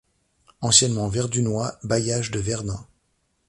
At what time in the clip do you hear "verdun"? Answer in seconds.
2.39-2.87